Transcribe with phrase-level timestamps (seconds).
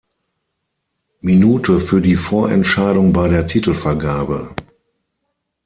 [1.19, 4.55] Minute für die Vorentscheidung bei der Titelvergabe.